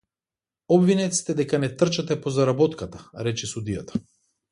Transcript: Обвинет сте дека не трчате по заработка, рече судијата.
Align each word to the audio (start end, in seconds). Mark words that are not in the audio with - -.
Обвинет 0.77 1.17
сте 1.17 1.35
дека 1.41 1.59
не 1.63 1.69
трчате 1.83 2.17
по 2.23 2.33
заработка, 2.39 2.89
рече 3.29 3.51
судијата. 3.53 4.03